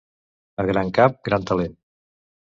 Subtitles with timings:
[0.61, 1.75] A gran cap, gran talent.